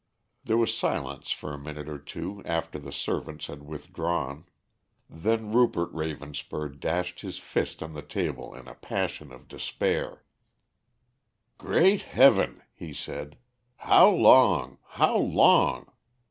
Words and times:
There 0.43 0.57
was 0.57 0.75
silence 0.75 1.29
for 1.29 1.53
a 1.53 1.59
minute 1.59 1.87
or 1.87 1.99
two 1.99 2.41
after 2.43 2.79
the 2.79 2.91
servants 2.91 3.45
had 3.45 3.61
withdrawn. 3.61 4.45
Then 5.07 5.51
Rupert 5.53 5.93
Ravenspur 5.93 6.69
dashed 6.79 7.19
his 7.21 7.37
fist 7.37 7.83
on 7.83 7.93
the 7.93 8.01
table 8.01 8.55
in 8.55 8.67
a 8.67 8.73
passion 8.73 9.31
of 9.31 9.47
despair. 9.47 10.23
"Great 11.59 12.01
Heaven!" 12.01 12.63
he 12.73 12.95
said. 12.95 13.37
"How 13.75 14.09
long, 14.09 14.79
how 14.87 15.17
long? 15.17 15.91